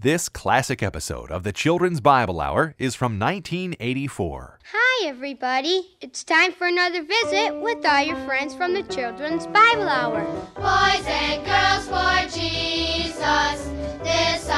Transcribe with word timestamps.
This 0.00 0.28
classic 0.28 0.80
episode 0.80 1.32
of 1.32 1.42
the 1.42 1.50
Children's 1.50 2.00
Bible 2.00 2.40
Hour 2.40 2.76
is 2.78 2.94
from 2.94 3.18
1984. 3.18 4.60
Hi, 4.72 5.08
everybody. 5.08 5.96
It's 6.00 6.22
time 6.22 6.52
for 6.52 6.68
another 6.68 7.02
visit 7.02 7.60
with 7.60 7.84
all 7.84 8.02
your 8.02 8.14
friends 8.18 8.54
from 8.54 8.74
the 8.74 8.84
Children's 8.84 9.48
Bible 9.48 9.88
Hour. 9.88 10.20
Boys 10.54 11.04
and 11.04 11.44
girls 11.44 11.88
for 11.88 12.38
Jesus, 12.38 13.72
this 14.04 14.48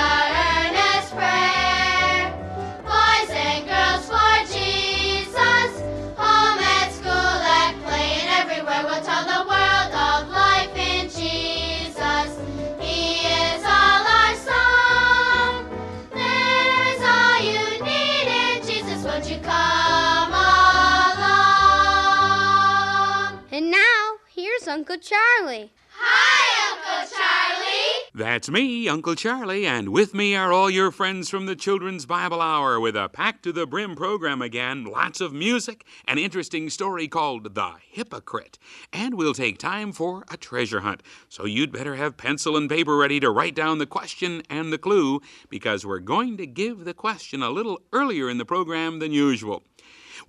Uncle 24.90 25.08
Charlie. 25.08 25.70
Hi, 25.92 26.72
Uncle 26.72 27.16
Charlie. 27.16 28.10
That's 28.12 28.50
me, 28.50 28.88
Uncle 28.88 29.14
Charlie, 29.14 29.64
and 29.64 29.90
with 29.90 30.14
me 30.14 30.34
are 30.34 30.52
all 30.52 30.68
your 30.68 30.90
friends 30.90 31.30
from 31.30 31.46
the 31.46 31.54
Children's 31.54 32.06
Bible 32.06 32.40
Hour 32.40 32.80
with 32.80 32.96
a 32.96 33.08
packed 33.08 33.44
to 33.44 33.52
the 33.52 33.68
brim 33.68 33.94
program 33.94 34.42
again, 34.42 34.82
lots 34.82 35.20
of 35.20 35.32
music, 35.32 35.84
an 36.08 36.18
interesting 36.18 36.68
story 36.70 37.06
called 37.06 37.54
The 37.54 37.74
Hypocrite, 37.88 38.58
and 38.92 39.14
we'll 39.14 39.32
take 39.32 39.58
time 39.58 39.92
for 39.92 40.24
a 40.28 40.36
treasure 40.36 40.80
hunt. 40.80 41.04
So 41.28 41.44
you'd 41.44 41.70
better 41.70 41.94
have 41.94 42.16
pencil 42.16 42.56
and 42.56 42.68
paper 42.68 42.96
ready 42.96 43.20
to 43.20 43.30
write 43.30 43.54
down 43.54 43.78
the 43.78 43.86
question 43.86 44.42
and 44.50 44.72
the 44.72 44.78
clue 44.78 45.20
because 45.48 45.86
we're 45.86 46.00
going 46.00 46.36
to 46.38 46.48
give 46.48 46.84
the 46.84 46.94
question 46.94 47.44
a 47.44 47.50
little 47.50 47.80
earlier 47.92 48.28
in 48.28 48.38
the 48.38 48.44
program 48.44 48.98
than 48.98 49.12
usual. 49.12 49.62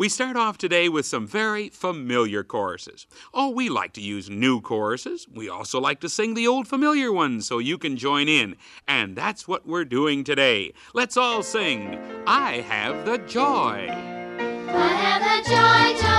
We 0.02 0.10
start 0.10 0.36
off 0.36 0.58
today 0.58 0.90
with 0.90 1.06
some 1.06 1.28
very 1.28 1.70
familiar 1.70 2.44
choruses. 2.44 3.06
Oh, 3.36 3.52
we 3.52 3.70
like 3.70 3.94
to 3.94 4.02
use 4.02 4.32
new 4.32 4.60
choruses. 4.60 5.28
We 5.32 5.48
also 5.48 5.80
like 5.80 6.00
to 6.00 6.10
sing 6.10 6.34
the 6.34 6.48
old 6.48 6.68
familiar 6.68 7.12
ones 7.12 7.46
so 7.46 7.60
you 7.60 7.78
can 7.78 7.98
join 7.98 8.28
in. 8.28 8.56
And 8.88 9.16
that's 9.16 9.48
what 9.48 9.68
we're 9.68 9.86
doing 9.86 10.24
today. 10.24 10.74
Let's 10.96 11.18
all 11.18 11.44
sing 11.44 12.00
I 12.26 12.62
Have 12.62 13.06
the 13.06 13.20
Joy. 13.20 13.90
I 14.72 14.88
have 15.04 15.22
the 15.22 15.48
joy, 15.48 16.02
joy, 16.02 16.11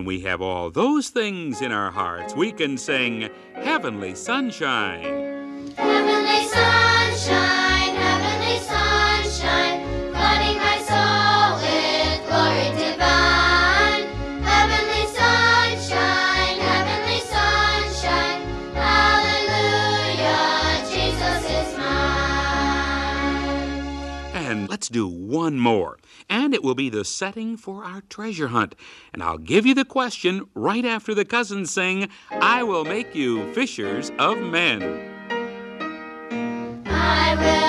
when 0.00 0.06
we 0.06 0.20
have 0.20 0.40
all 0.40 0.70
those 0.70 1.10
things 1.10 1.60
in 1.60 1.70
our 1.72 1.90
hearts, 1.90 2.34
we 2.34 2.50
can 2.50 2.78
sing 2.78 3.28
Heavenly 3.52 4.14
Sunshine. 4.14 5.02
Heavenly 5.76 6.46
sunshine, 6.48 7.94
heavenly 7.94 8.58
sunshine, 8.60 9.84
flooding 10.08 10.56
my 10.56 10.78
soul 10.88 11.60
with 11.60 12.16
glory 12.28 12.70
divine. 12.80 14.08
Heavenly 14.42 15.04
sunshine, 15.12 16.56
heavenly 16.64 17.20
sunshine, 17.20 18.40
hallelujah, 18.72 20.24
Jesus 20.88 21.44
is 21.44 21.76
mine. 21.76 23.04
And 24.32 24.66
let's 24.70 24.88
do 24.88 25.06
one 25.06 25.58
more. 25.60 25.98
And 26.30 26.54
it 26.54 26.62
will 26.62 26.76
be 26.76 26.88
the 26.88 27.04
setting 27.04 27.56
for 27.56 27.84
our 27.84 28.02
treasure 28.08 28.48
hunt. 28.48 28.76
And 29.12 29.22
I'll 29.22 29.36
give 29.36 29.66
you 29.66 29.74
the 29.74 29.84
question 29.84 30.46
right 30.54 30.84
after 30.84 31.12
the 31.12 31.24
cousins 31.24 31.70
sing, 31.72 32.08
I 32.30 32.62
will 32.62 32.84
make 32.84 33.14
you 33.14 33.52
fishers 33.52 34.12
of 34.18 34.38
men. 34.38 34.82
I 36.86 37.34
will 37.34 37.59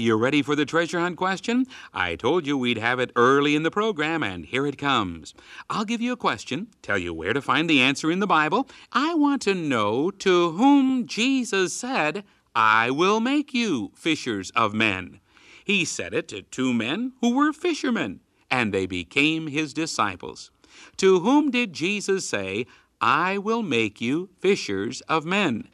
you 0.00 0.16
ready 0.16 0.42
for 0.42 0.56
the 0.56 0.64
treasure 0.64 0.98
hunt 1.00 1.16
question? 1.16 1.66
I 1.94 2.16
told 2.16 2.46
you 2.46 2.56
we'd 2.56 2.78
have 2.78 2.98
it 2.98 3.12
early 3.16 3.54
in 3.54 3.62
the 3.62 3.70
program, 3.70 4.22
and 4.22 4.44
here 4.44 4.66
it 4.66 4.78
comes. 4.78 5.34
I'll 5.68 5.84
give 5.84 6.00
you 6.00 6.12
a 6.12 6.16
question, 6.16 6.68
tell 6.82 6.98
you 6.98 7.14
where 7.14 7.32
to 7.32 7.42
find 7.42 7.68
the 7.68 7.80
answer 7.80 8.10
in 8.10 8.20
the 8.20 8.26
Bible. 8.26 8.68
I 8.92 9.14
want 9.14 9.42
to 9.42 9.54
know 9.54 10.10
to 10.10 10.52
whom 10.52 11.06
Jesus 11.06 11.72
said, 11.72 12.24
I 12.54 12.90
will 12.90 13.20
make 13.20 13.54
you 13.54 13.92
fishers 13.94 14.50
of 14.56 14.74
men. 14.74 15.20
He 15.64 15.84
said 15.84 16.14
it 16.14 16.28
to 16.28 16.42
two 16.42 16.74
men 16.74 17.12
who 17.20 17.36
were 17.36 17.52
fishermen, 17.52 18.20
and 18.50 18.74
they 18.74 18.86
became 18.86 19.46
his 19.46 19.72
disciples. 19.72 20.50
To 20.96 21.20
whom 21.20 21.50
did 21.50 21.72
Jesus 21.72 22.28
say, 22.28 22.66
I 23.00 23.38
will 23.38 23.62
make 23.62 24.00
you 24.00 24.30
fishers 24.38 25.00
of 25.02 25.24
men? 25.24 25.68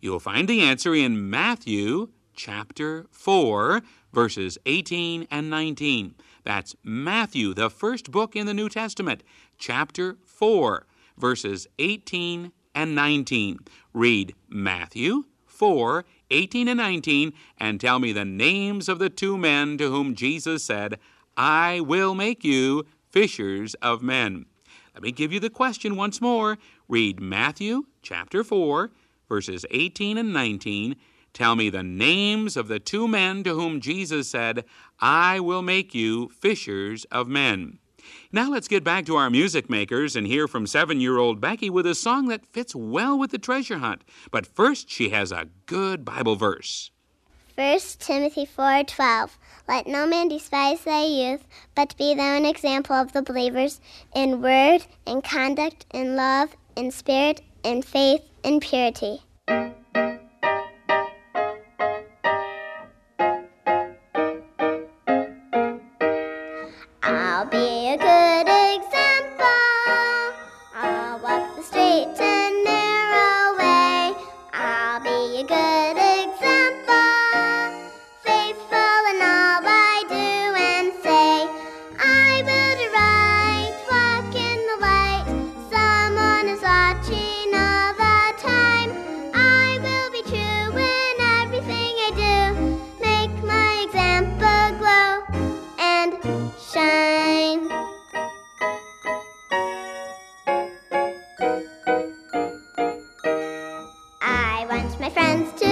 You'll 0.00 0.20
find 0.20 0.48
the 0.48 0.62
answer 0.62 0.94
in 0.94 1.28
Matthew 1.30 2.08
chapter 2.42 3.04
4, 3.10 3.82
verses 4.14 4.56
18 4.64 5.26
and 5.30 5.50
19. 5.50 6.14
That's 6.42 6.74
Matthew, 6.82 7.52
the 7.52 7.68
first 7.68 8.10
book 8.10 8.34
in 8.34 8.46
the 8.46 8.54
New 8.54 8.70
Testament, 8.70 9.22
chapter 9.58 10.16
4, 10.24 10.86
verses 11.18 11.66
18 11.78 12.50
and 12.74 12.94
19. 12.94 13.58
Read 13.92 14.34
Matthew 14.48 15.24
4, 15.44 16.06
18 16.30 16.68
and 16.68 16.78
19, 16.78 17.34
and 17.58 17.78
tell 17.78 17.98
me 17.98 18.10
the 18.10 18.24
names 18.24 18.88
of 18.88 18.98
the 18.98 19.10
two 19.10 19.36
men 19.36 19.76
to 19.76 19.90
whom 19.90 20.14
Jesus 20.14 20.64
said, 20.64 20.98
I 21.36 21.80
will 21.80 22.14
make 22.14 22.42
you 22.42 22.86
fishers 23.10 23.74
of 23.82 24.00
men. 24.00 24.46
Let 24.94 25.02
me 25.02 25.12
give 25.12 25.30
you 25.30 25.40
the 25.40 25.50
question 25.50 25.94
once 25.94 26.22
more. 26.22 26.56
Read 26.88 27.20
Matthew 27.20 27.82
chapter 28.00 28.42
4, 28.42 28.90
verses 29.28 29.66
18 29.70 30.16
and 30.16 30.32
19. 30.32 30.96
Tell 31.32 31.56
me 31.56 31.70
the 31.70 31.82
names 31.82 32.56
of 32.56 32.68
the 32.68 32.78
two 32.78 33.06
men 33.06 33.44
to 33.44 33.54
whom 33.54 33.80
Jesus 33.80 34.28
said, 34.28 34.64
I 34.98 35.40
will 35.40 35.62
make 35.62 35.94
you 35.94 36.28
fishers 36.28 37.04
of 37.06 37.28
men. 37.28 37.78
Now 38.32 38.50
let's 38.50 38.68
get 38.68 38.84
back 38.84 39.06
to 39.06 39.16
our 39.16 39.30
music 39.30 39.68
makers 39.68 40.16
and 40.16 40.26
hear 40.26 40.48
from 40.48 40.66
seven 40.66 41.00
year 41.00 41.18
old 41.18 41.40
Becky 41.40 41.70
with 41.70 41.86
a 41.86 41.94
song 41.94 42.28
that 42.28 42.46
fits 42.46 42.74
well 42.74 43.18
with 43.18 43.30
the 43.30 43.38
treasure 43.38 43.78
hunt. 43.78 44.02
But 44.30 44.46
first, 44.46 44.90
she 44.90 45.10
has 45.10 45.32
a 45.32 45.48
good 45.66 46.04
Bible 46.04 46.36
verse. 46.36 46.90
1 47.56 47.78
Timothy 47.98 48.46
4:12 48.46 49.36
Let 49.68 49.86
no 49.86 50.06
man 50.06 50.28
despise 50.28 50.82
thy 50.82 51.04
youth, 51.04 51.46
but 51.74 51.96
be 51.98 52.14
thou 52.14 52.36
an 52.36 52.46
example 52.46 52.96
of 52.96 53.12
the 53.12 53.22
believers 53.22 53.80
in 54.14 54.40
word, 54.40 54.86
in 55.04 55.20
conduct, 55.20 55.84
in 55.92 56.16
love, 56.16 56.56
in 56.74 56.90
spirit, 56.90 57.42
in 57.62 57.82
faith, 57.82 58.22
in 58.42 58.60
purity. 58.60 59.22
friends 105.12 105.60
too. 105.60 105.69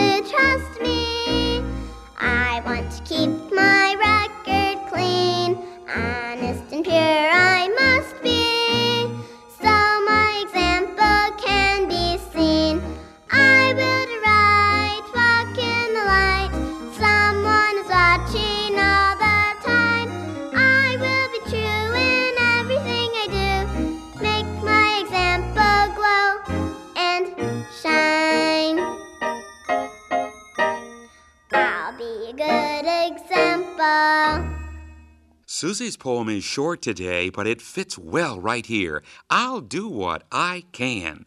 Poem 36.08 36.30
is 36.30 36.42
short 36.42 36.80
today, 36.80 37.28
but 37.28 37.46
it 37.46 37.60
fits 37.60 37.98
well 37.98 38.40
right 38.40 38.64
here. 38.64 39.02
I'll 39.28 39.60
do 39.60 39.86
what 39.86 40.22
I 40.32 40.64
can. 40.72 41.26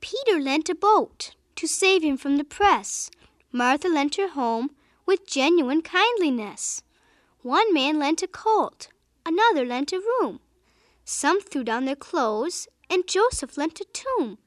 Peter 0.00 0.40
lent 0.40 0.70
a 0.70 0.74
boat 0.74 1.34
to 1.56 1.66
save 1.66 2.02
him 2.02 2.16
from 2.16 2.38
the 2.38 2.52
press. 2.58 3.10
Martha 3.52 3.88
lent 3.88 4.14
her 4.14 4.30
home 4.30 4.70
with 5.04 5.26
genuine 5.26 5.82
kindliness. 5.82 6.82
One 7.42 7.74
man 7.74 7.98
lent 7.98 8.22
a 8.22 8.26
colt, 8.26 8.88
another 9.26 9.66
lent 9.66 9.92
a 9.92 9.98
room. 9.98 10.40
Some 11.04 11.42
threw 11.42 11.62
down 11.62 11.84
their 11.84 12.02
clothes, 12.08 12.68
and 12.88 13.06
Joseph 13.06 13.58
lent 13.58 13.78
a 13.78 13.86
tomb. 13.92 14.38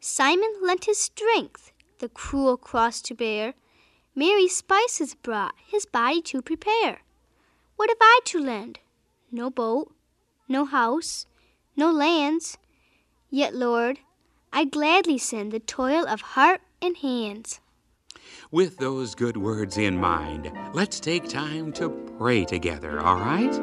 Simon 0.00 0.52
lent 0.60 0.86
his 0.86 0.98
strength, 0.98 1.70
the 2.00 2.08
cruel 2.08 2.56
cross 2.56 3.00
to 3.02 3.14
bear. 3.14 3.54
Mary 4.16 4.48
spices 4.48 5.14
brought, 5.14 5.54
his 5.64 5.86
body 5.86 6.20
to 6.22 6.42
prepare. 6.42 7.02
What 7.80 7.88
have 7.88 7.96
I 8.02 8.20
to 8.26 8.38
lend? 8.40 8.78
No 9.32 9.48
boat, 9.48 9.90
no 10.46 10.66
house, 10.66 11.24
no 11.74 11.90
lands. 11.90 12.58
Yet, 13.30 13.54
Lord, 13.54 14.00
I 14.52 14.66
gladly 14.66 15.16
send 15.16 15.50
the 15.50 15.60
toil 15.60 16.06
of 16.06 16.20
heart 16.20 16.60
and 16.82 16.94
hands. 16.98 17.58
With 18.50 18.76
those 18.76 19.14
good 19.14 19.38
words 19.38 19.78
in 19.78 19.96
mind, 19.96 20.52
let's 20.74 21.00
take 21.00 21.26
time 21.26 21.72
to 21.72 21.88
pray 22.18 22.44
together, 22.44 23.00
all 23.00 23.16
right? 23.16 23.54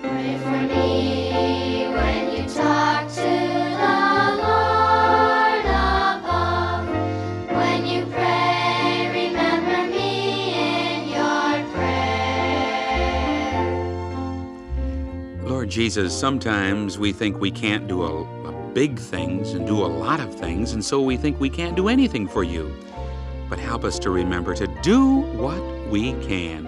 Pray 0.00 0.38
for 0.38 0.62
me 0.72 1.88
when 1.92 2.36
you 2.36 2.48
talk 2.48 3.10
to 3.14 3.41
Jesus, 15.72 16.14
sometimes 16.14 16.98
we 16.98 17.12
think 17.12 17.40
we 17.40 17.50
can't 17.50 17.88
do 17.88 18.02
a, 18.02 18.22
a 18.46 18.52
big 18.74 18.98
things 18.98 19.54
and 19.54 19.66
do 19.66 19.78
a 19.78 19.88
lot 19.88 20.20
of 20.20 20.34
things, 20.34 20.74
and 20.74 20.84
so 20.84 21.00
we 21.00 21.16
think 21.16 21.40
we 21.40 21.48
can't 21.48 21.74
do 21.74 21.88
anything 21.88 22.28
for 22.28 22.44
you. 22.44 22.76
But 23.48 23.58
help 23.58 23.82
us 23.82 23.98
to 24.00 24.10
remember 24.10 24.54
to 24.54 24.66
do 24.82 25.22
what 25.40 25.62
we 25.88 26.12
can. 26.24 26.66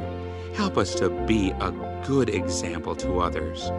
Help 0.55 0.79
us 0.79 0.95
to 0.95 1.11
be 1.27 1.51
a 1.61 1.71
good 2.06 2.31
example 2.31 2.97
to 2.97 3.21
others. 3.21 3.71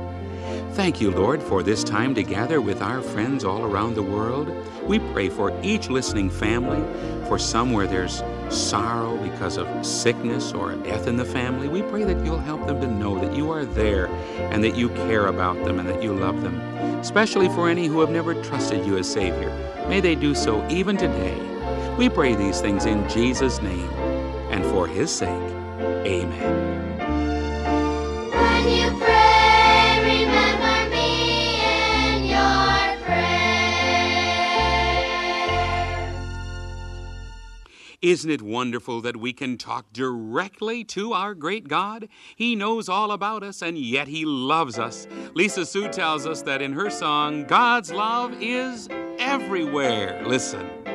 Thank 0.75 1.00
you, 1.00 1.10
Lord, 1.10 1.42
for 1.42 1.63
this 1.63 1.86
time 1.86 2.13
to 2.16 2.22
gather 2.22 2.60
with 2.60 2.81
our 2.81 3.01
friends 3.01 3.45
all 3.45 3.63
around 3.63 3.94
the 3.94 4.04
world. 4.04 4.54
We 4.83 5.00
pray 5.00 5.30
for 5.30 5.57
each 5.63 5.89
listening 5.89 6.30
family, 6.30 6.83
for 7.30 7.39
some 7.39 7.72
where 7.72 7.88
there's 7.88 8.22
sorrow 8.50 9.16
because 9.24 9.56
of 9.56 9.86
sickness 9.86 10.51
or 10.51 10.75
death 10.75 11.07
in 11.07 11.16
the 11.16 11.24
family. 11.24 11.69
We 11.69 11.81
pray 11.81 12.04
that 12.04 12.25
you'll 12.25 12.39
help 12.39 12.68
them 12.68 12.81
to 12.81 12.88
know 12.88 13.18
that 13.19 13.33
you 13.33 13.51
are 13.51 13.63
there 13.63 14.07
and 14.51 14.62
that 14.66 14.75
you 14.75 14.89
care 14.89 15.27
about 15.27 15.56
them 15.63 15.80
and 15.80 15.88
that 15.88 16.04
you 16.04 16.13
love 16.13 16.42
them. 16.42 16.60
Especially 17.00 17.48
for 17.48 17.69
any 17.69 17.88
who 17.88 18.01
have 18.01 18.10
never 18.10 18.36
trusted 18.44 18.86
you 18.86 18.98
as 18.98 19.10
Savior. 19.10 19.51
May 19.88 20.01
they 20.01 20.13
do 20.13 20.36
so 20.36 20.68
even 20.68 20.98
today. 20.98 21.39
We 21.98 22.10
pray 22.10 22.36
these 22.36 22.60
things 22.60 22.86
in 22.86 23.07
Jesus' 23.07 23.62
name 23.62 23.89
and 24.51 24.66
for 24.66 24.88
His 24.88 25.10
sake. 25.10 25.30
Amen. 26.06 26.75
Isn't 38.06 38.30
it 38.30 38.44
wonderful 38.44 39.02
that 39.02 39.18
we 39.18 39.34
can 39.34 39.57
talk 39.57 39.92
directly 39.92 40.84
to 40.84 41.13
our 41.13 41.34
great 41.34 41.68
God? 41.68 42.07
He 42.36 42.56
knows 42.56 42.88
all 42.88 43.12
about 43.12 43.42
us 43.42 43.63
and 43.63 43.80
yet 43.80 44.07
He 44.07 44.25
loves 44.25 44.78
us. 44.78 45.07
Lisa 45.34 45.66
Sue 45.66 45.88
tells 45.88 46.28
us 46.28 46.44
that 46.44 46.62
in 46.62 46.74
her 46.74 46.92
song, 46.92 47.46
God's 47.46 47.92
love 47.92 48.31
is 48.40 48.88
everywhere. 49.18 50.22
Listen. 50.24 50.94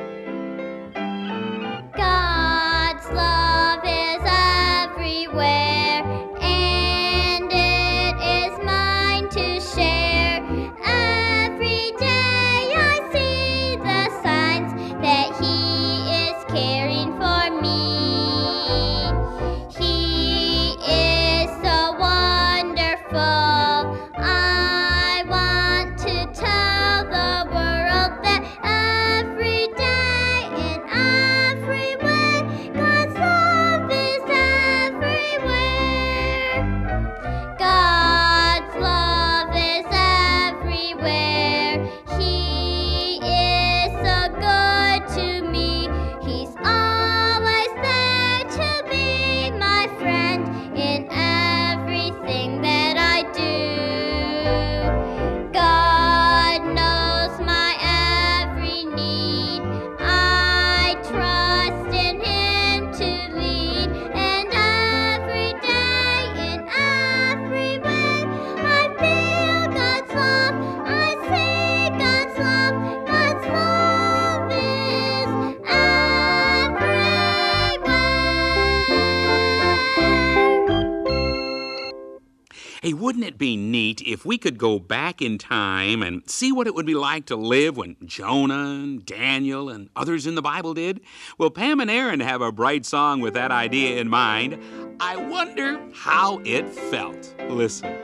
Be 83.40 83.56
neat 83.56 84.02
if 84.02 84.24
we 84.24 84.38
could 84.38 84.58
go 84.58 84.78
back 84.78 85.20
in 85.22 85.38
time 85.38 86.02
and 86.02 86.28
see 86.30 86.52
what 86.52 86.66
it 86.66 86.74
would 86.74 86.84
be 86.84 86.94
like 86.94 87.24
to 87.24 87.34
live 87.34 87.76
when 87.76 87.96
Jonah 88.04 88.78
and 88.82 89.04
Daniel 89.04 89.70
and 89.70 89.88
others 89.96 90.26
in 90.26 90.34
the 90.34 90.42
Bible 90.42 90.74
did? 90.74 91.00
Well, 91.38 91.50
Pam 91.50 91.80
and 91.80 91.90
Aaron 91.90 92.20
have 92.20 92.42
a 92.42 92.52
bright 92.52 92.84
song 92.84 93.20
with 93.20 93.32
that 93.34 93.50
idea 93.50 93.98
in 93.98 94.10
mind. 94.10 94.58
I 95.00 95.16
wonder 95.16 95.80
how 95.94 96.42
it 96.44 96.68
felt. 96.68 97.34
Listen. 97.48 97.96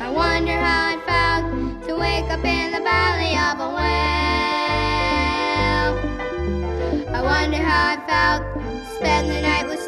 I 0.00 0.10
wonder 0.10 0.52
how 0.52 0.92
it 0.92 1.02
felt 1.06 1.88
to 1.88 1.96
wake 1.96 2.30
up 2.30 2.44
in 2.44 2.72
the 2.72 2.80
valley 2.80 3.32
of 3.32 3.58
a. 3.58 3.78
I 7.10 7.22
wonder 7.22 7.56
how 7.56 7.94
it 7.94 8.06
felt 8.06 8.42
to 8.54 8.94
spend 8.96 9.30
the 9.30 9.40
night 9.40 9.66
with 9.66 9.80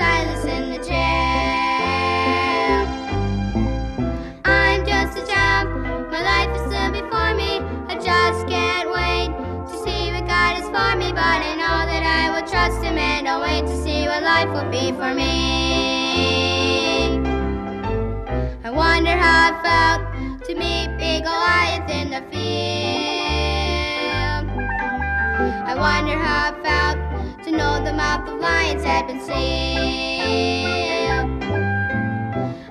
I 19.22 19.50
it 19.50 19.56
felt 19.62 20.02
to 20.46 20.54
meet 20.54 20.96
big 20.96 21.24
Goliath 21.24 21.90
in 21.90 22.10
the 22.10 22.22
field. 22.32 22.40
I 25.68 25.74
wonder 25.76 26.16
how 26.16 26.52
it 26.52 26.62
felt 26.64 26.98
to 27.44 27.50
know 27.50 27.84
the 27.84 27.92
mouth 27.92 28.28
of 28.28 28.40
lions 28.40 28.82
had 28.82 29.06
been 29.06 29.20
sealed. 29.20 29.40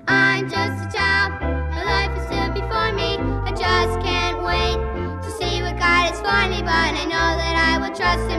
I'm 0.08 0.50
just 0.50 0.86
a 0.86 0.91
child, 0.98 1.41
my 1.41 1.84
life 1.84 2.18
is 2.18 2.25
still 2.25 2.51
before 2.51 2.91
me. 2.94 3.18
I 3.46 3.51
just 3.51 4.00
can't 4.06 4.41
wait 4.44 4.77
to 5.24 5.29
see 5.38 5.62
what 5.62 5.77
God 5.77 6.10
has 6.10 6.20
for 6.20 6.50
me, 6.50 6.62
but 6.62 6.96
I 6.96 7.06
know 7.06 7.38
that 7.38 7.56
I 7.56 7.77
will 7.77 7.96
trust 7.96 8.27
Him 8.29 8.38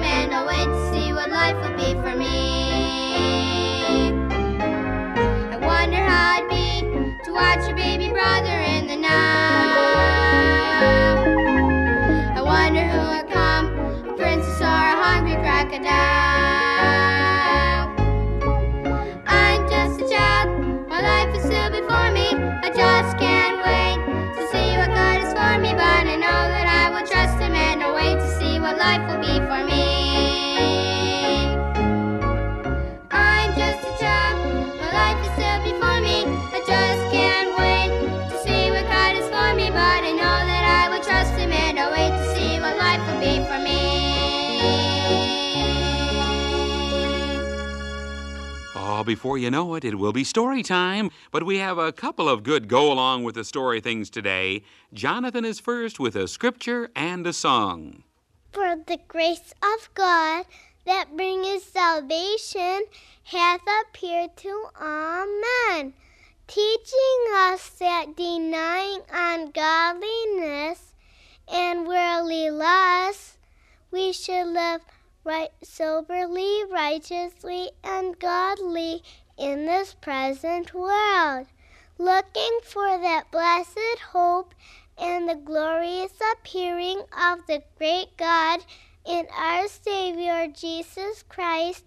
crocodile. 15.70 16.09
Well, 49.00 49.04
before 49.06 49.38
you 49.38 49.50
know 49.50 49.76
it, 49.76 49.84
it 49.86 49.94
will 49.94 50.12
be 50.12 50.24
story 50.24 50.62
time. 50.62 51.10
But 51.30 51.44
we 51.44 51.56
have 51.56 51.78
a 51.78 51.90
couple 51.90 52.28
of 52.28 52.42
good 52.42 52.68
go 52.68 52.92
along 52.92 53.24
with 53.24 53.34
the 53.34 53.44
story 53.44 53.80
things 53.80 54.10
today. 54.10 54.60
Jonathan 54.92 55.42
is 55.42 55.58
first 55.58 55.98
with 55.98 56.14
a 56.16 56.28
scripture 56.28 56.90
and 56.94 57.26
a 57.26 57.32
song. 57.32 58.02
For 58.52 58.76
the 58.86 58.98
grace 59.08 59.54
of 59.62 59.88
God 59.94 60.44
that 60.84 61.16
bringeth 61.16 61.62
salvation 61.72 62.84
hath 63.24 63.62
appeared 63.80 64.36
to 64.36 64.66
all 64.78 65.26
men, 65.70 65.94
teaching 66.46 67.22
us 67.36 67.70
that 67.78 68.14
denying 68.14 69.00
ungodliness 69.10 70.92
and 71.50 71.86
worldly 71.86 72.50
lusts, 72.50 73.38
we 73.90 74.12
should 74.12 74.48
live 74.48 74.82
right 75.24 75.50
soberly, 75.62 76.64
righteously, 76.70 77.70
and 77.84 78.18
godly 78.18 79.02
in 79.36 79.66
this 79.66 79.94
present 79.94 80.72
world, 80.74 81.46
looking 81.98 82.58
for 82.64 82.98
that 82.98 83.30
blessed 83.30 83.98
hope 84.12 84.54
and 84.98 85.28
the 85.28 85.34
glorious 85.34 86.12
appearing 86.32 87.02
of 87.12 87.46
the 87.46 87.62
great 87.78 88.16
God 88.16 88.60
in 89.06 89.26
our 89.36 89.68
Savior 89.68 90.46
Jesus 90.48 91.22
Christ, 91.28 91.84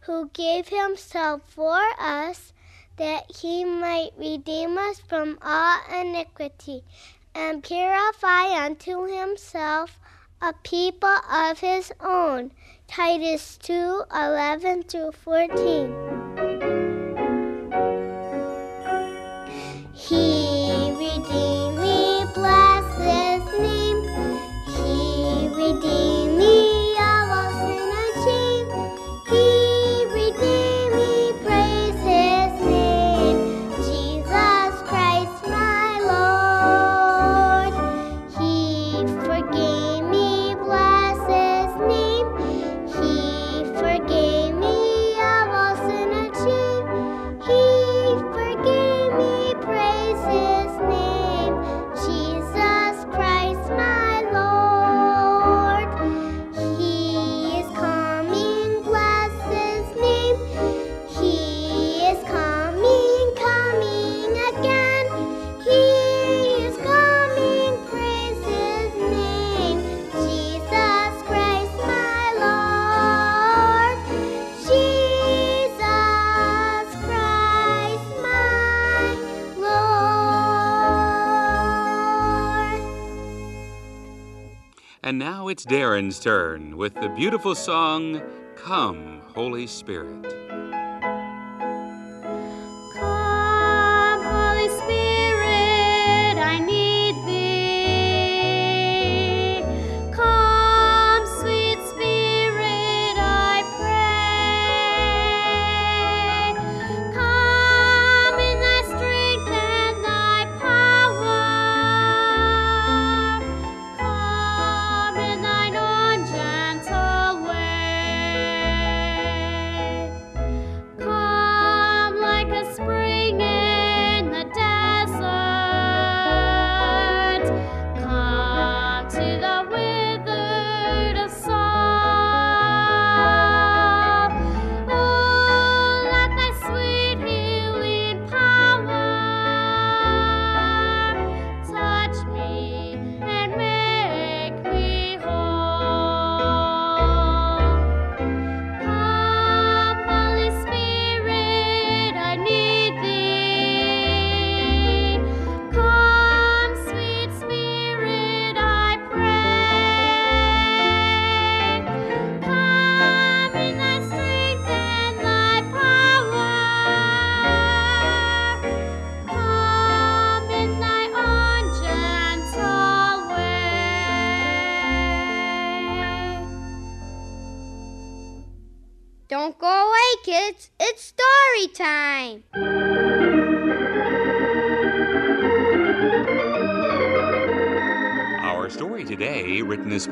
who 0.00 0.30
gave 0.32 0.68
himself 0.68 1.42
for 1.46 1.80
us 1.98 2.52
that 2.96 3.24
he 3.36 3.64
might 3.64 4.10
redeem 4.16 4.78
us 4.78 5.00
from 5.00 5.38
all 5.42 5.80
iniquity 5.92 6.84
and 7.34 7.64
purify 7.64 8.64
unto 8.64 9.06
himself 9.06 9.98
a 10.40 10.52
people 10.62 11.16
of 11.30 11.58
his 11.58 11.92
own. 12.00 12.52
Titus 12.86 13.58
2 13.58 14.02
11 14.14 14.82
through 14.84 15.12
14. 15.12 15.94
He 19.92 20.43
And 85.14 85.20
now 85.20 85.46
it's 85.46 85.64
Darren's 85.64 86.18
turn 86.18 86.76
with 86.76 86.94
the 86.94 87.08
beautiful 87.08 87.54
song, 87.54 88.20
Come, 88.56 89.22
Holy 89.32 89.68
Spirit. 89.68 90.26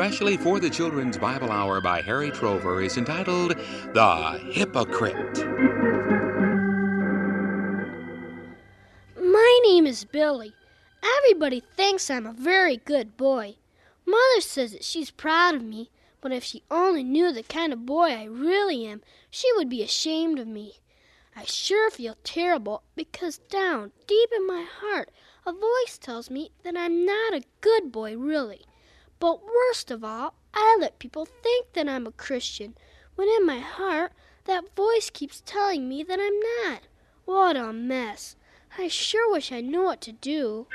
Especially 0.02 0.37
for 0.37 0.59
the 0.59 0.68
Children's 0.68 1.16
Bible 1.16 1.52
Hour 1.52 1.80
by 1.80 2.02
Harry 2.02 2.32
Trover, 2.32 2.82
is 2.82 2.97
entitled 2.97 3.54
The 3.94 4.40
Hypocrite. 4.50 5.47
My 9.16 9.61
name 9.62 9.87
is 9.87 10.04
Billy. 10.04 10.54
Everybody 11.18 11.62
thinks 11.76 12.11
I'm 12.11 12.26
a 12.26 12.32
very 12.32 12.78
good 12.78 13.16
boy. 13.16 13.54
Mother 14.04 14.40
says 14.40 14.73
that 14.73 14.82
she's 14.82 15.12
proud 15.12 15.54
of 15.54 15.62
me, 15.62 15.88
but 16.21 16.32
if 16.32 16.42
she 16.42 16.64
only 16.68 17.04
knew 17.04 17.30
the 17.30 17.44
kind 17.44 17.73
of 17.73 17.87
boy 17.87 18.09
I 18.09 18.25
really 18.25 18.85
am, 18.85 19.02
she 19.30 19.52
would 19.54 19.68
be 19.68 19.85
ashamed 19.85 20.40
of 20.40 20.49
me. 20.49 20.80
I 21.37 21.44
sure 21.44 21.92
feel 21.92 22.16
terrible 22.25 22.82
because 22.97 23.38
down 23.38 23.92
deep 24.09 24.30
in 24.35 24.49
my 24.49 24.66
heart, 24.80 25.12
a 25.47 25.52
voice 25.52 25.97
tells 25.97 26.28
me 26.28 26.50
that 26.64 26.76
I'm 26.76 27.06
not 27.06 27.35
a 27.35 27.44
good 27.61 27.92
boy, 27.92 28.16
really. 28.16 28.66
But 29.23 29.47
worst 29.47 29.93
of 29.93 30.02
all, 30.02 30.35
I 30.52 30.76
let 30.81 30.99
people 30.99 31.26
think 31.26 31.75
that 31.75 31.88
I'm 31.88 32.09
a 32.09 32.11
Christian, 32.11 32.75
when 33.14 33.29
in 33.29 33.47
my 33.47 33.61
heart, 33.61 34.14
that 34.47 34.75
voice 34.75 35.11
keeps 35.11 35.45
telling 35.47 35.88
me 35.88 36.02
that 36.02 36.19
I'm 36.19 36.41
not. 36.41 36.83
What 37.25 37.57
a 37.57 37.73
mess. 37.73 38.35
I 38.76 38.88
sure 38.88 39.31
wish 39.31 39.52
I 39.52 39.61
knew 39.61 39.85
what 39.85 40.00
to 40.00 40.11
do. 40.11 40.67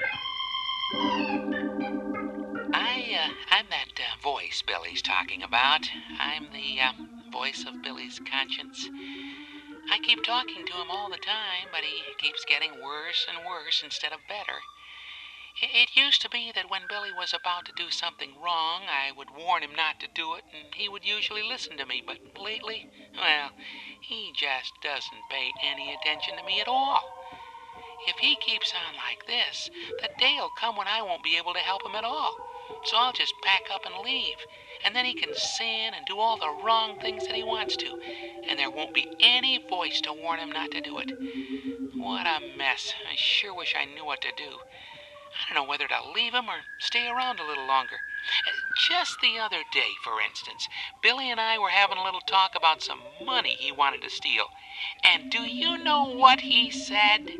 I, 2.72 3.20
uh, 3.20 3.34
I'm 3.52 3.66
that 3.70 4.00
uh, 4.00 4.22
voice 4.24 4.64
Billy's 4.66 5.02
talking 5.02 5.44
about. 5.44 5.90
I'm 6.18 6.48
the 6.54 6.80
uh, 6.80 6.94
voice 7.30 7.66
of 7.68 7.84
Billy's 7.84 8.22
conscience. 8.32 8.90
I 9.92 10.00
keep 10.00 10.24
talking 10.24 10.66
to 10.66 10.74
him 10.74 10.90
all 10.90 11.10
the 11.10 11.18
time, 11.18 11.68
but 11.74 11.82
he 11.82 12.02
keeps 12.18 12.46
getting 12.46 12.82
worse 12.82 13.28
and 13.28 13.46
worse 13.46 13.82
instead 13.84 14.14
of 14.14 14.20
better. 14.30 14.62
It 15.60 15.96
used 15.96 16.22
to 16.22 16.30
be 16.30 16.52
that 16.52 16.70
when 16.70 16.86
Billy 16.88 17.12
was 17.12 17.34
about 17.34 17.66
to 17.66 17.72
do 17.72 17.90
something 17.90 18.40
wrong, 18.40 18.84
I 18.88 19.12
would 19.12 19.32
warn 19.32 19.64
him 19.64 19.74
not 19.74 20.00
to 20.02 20.08
do 20.08 20.36
it, 20.36 20.44
and 20.54 20.76
he 20.76 20.88
would 20.88 21.04
usually 21.04 21.42
listen 21.42 21.78
to 21.78 21.86
me. 21.88 22.04
But 22.06 22.20
lately, 22.40 22.86
well, 23.18 23.50
he 24.00 24.32
just 24.36 24.80
doesn't 24.84 25.30
pay 25.32 25.52
any 25.64 25.96
attention 25.96 26.38
to 26.38 26.44
me 26.44 26.62
at 26.62 26.68
all. 26.68 27.02
If 28.08 28.18
he 28.20 28.36
keeps 28.36 28.72
on 28.72 28.98
like 28.98 29.26
this, 29.26 29.72
the 30.00 30.10
day'll 30.20 30.52
come 30.60 30.76
when 30.76 30.88
I 30.88 31.02
won't 31.02 31.24
be 31.24 31.38
able 31.38 31.54
to 31.54 31.60
help 31.60 31.84
him 31.84 31.96
at 31.96 32.04
all. 32.04 32.38
So 32.86 32.98
I'll 32.98 33.14
just 33.14 33.34
pack 33.42 33.64
up 33.72 33.84
and 33.84 34.06
leave. 34.06 34.38
And 34.86 34.96
then 34.96 35.06
he 35.06 35.16
can 35.16 35.34
sin 35.34 35.96
and 35.96 36.06
do 36.06 36.20
all 36.20 36.38
the 36.38 36.64
wrong 36.64 37.00
things 37.00 37.26
that 37.26 37.36
he 37.36 37.44
wants 37.44 37.76
to. 37.78 37.98
And 38.48 38.60
there 38.60 38.70
won't 38.70 38.94
be 38.94 39.08
any 39.20 39.58
voice 39.58 40.02
to 40.02 40.14
warn 40.14 40.40
him 40.40 40.52
not 40.52 40.70
to 40.72 40.82
do 40.82 41.00
it. 41.00 41.12
What 41.98 42.28
a 42.28 42.42
mess. 42.56 42.94
I 43.12 43.16
sure 43.16 43.56
wish 43.56 43.76
I 43.76 43.86
knew 43.86 44.06
what 44.06 44.22
to 44.22 44.32
do. 44.38 44.60
I 45.50 45.54
don't 45.54 45.64
know 45.64 45.70
whether 45.70 45.88
to 45.88 46.12
leave 46.14 46.34
him 46.34 46.50
or 46.50 46.62
stay 46.80 47.08
around 47.08 47.40
a 47.40 47.46
little 47.46 47.68
longer. 47.68 47.98
Just 48.90 49.20
the 49.22 49.40
other 49.40 49.64
day, 49.72 49.92
for 50.04 50.22
instance, 50.22 50.68
Billy 51.02 51.30
and 51.32 51.40
I 51.40 51.58
were 51.58 51.70
having 51.70 51.98
a 51.98 52.04
little 52.04 52.22
talk 52.22 52.56
about 52.56 52.82
some 52.82 53.02
money 53.24 53.56
he 53.60 53.72
wanted 53.72 54.02
to 54.02 54.10
steal. 54.10 54.46
And 55.04 55.32
do 55.32 55.44
you 55.44 55.78
know 55.78 56.04
what 56.04 56.42
he 56.42 56.70
said? 56.72 57.32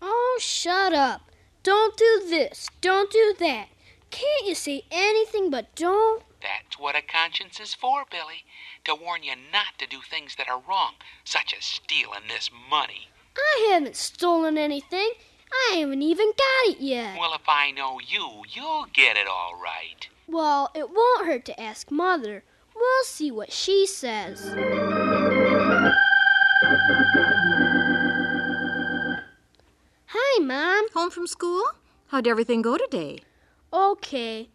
Oh, 0.00 0.38
shut 0.40 0.92
up. 0.92 1.22
Don't 1.62 1.96
do 1.96 2.22
this. 2.28 2.68
Don't 2.80 3.10
do 3.10 3.34
that. 3.38 3.68
Can't 4.10 4.46
you 4.46 4.54
say 4.54 4.84
anything 4.90 5.50
but 5.50 5.74
don't? 5.74 6.22
That's 6.40 6.78
what 6.78 6.94
a 6.94 7.02
conscience 7.02 7.58
is 7.58 7.74
for, 7.74 8.04
Billy. 8.08 8.44
To 8.84 8.94
warn 8.94 9.24
you 9.24 9.34
not 9.52 9.78
to 9.78 9.86
do 9.86 9.98
things 10.00 10.36
that 10.36 10.48
are 10.48 10.62
wrong, 10.68 10.94
such 11.24 11.52
as 11.56 11.64
stealing 11.64 12.28
this 12.28 12.50
money. 12.70 13.08
I 13.36 13.70
haven't 13.72 13.96
stolen 13.96 14.56
anything. 14.56 15.10
I 15.52 15.76
haven't 15.78 16.02
even 16.02 16.28
got 16.28 16.72
it 16.74 16.80
yet. 16.80 17.18
Well, 17.18 17.34
if 17.34 17.48
I 17.48 17.70
know 17.70 18.00
you, 18.06 18.42
you'll 18.52 18.86
get 18.92 19.16
it 19.16 19.26
all 19.26 19.54
right. 19.62 20.08
Well, 20.26 20.70
it 20.74 20.90
won't 20.90 21.26
hurt 21.26 21.44
to 21.46 21.60
ask 21.60 21.90
Mother. 21.90 22.44
We'll 22.74 23.04
see 23.04 23.30
what 23.30 23.52
she 23.52 23.86
says. 23.86 24.54
Hi, 30.06 30.40
Mom. 30.40 30.86
Home 30.94 31.10
from 31.10 31.26
school? 31.26 31.62
How'd 32.08 32.26
everything 32.26 32.62
go 32.62 32.76
today? 32.76 33.20
Okay. 33.72 34.48